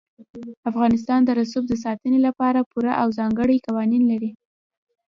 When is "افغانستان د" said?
0.69-1.29